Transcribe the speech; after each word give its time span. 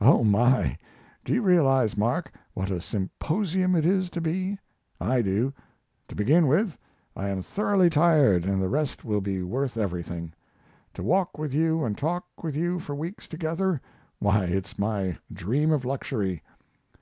Oh, 0.00 0.24
my! 0.24 0.78
do 1.26 1.34
you 1.34 1.42
realize, 1.42 1.94
Mark, 1.94 2.32
what 2.54 2.70
a 2.70 2.80
symposium 2.80 3.76
it 3.76 3.84
is 3.84 4.08
to 4.08 4.20
be? 4.22 4.58
I 4.98 5.20
do. 5.20 5.52
To 6.08 6.14
begin 6.14 6.46
with, 6.46 6.78
I 7.14 7.28
am 7.28 7.42
thoroughly 7.42 7.90
tired 7.90 8.46
and 8.46 8.62
the 8.62 8.70
rest 8.70 9.04
will 9.04 9.20
be 9.20 9.42
worth 9.42 9.76
everything. 9.76 10.32
To 10.94 11.02
walk 11.02 11.36
with 11.36 11.52
you 11.52 11.84
and 11.84 11.98
talk 11.98 12.24
with 12.42 12.56
you 12.56 12.80
for 12.80 12.94
weeks 12.94 13.28
together 13.28 13.78
why, 14.20 14.44
it's 14.44 14.78
my 14.78 15.18
dream 15.30 15.70
of 15.70 15.84
luxury. 15.84 16.42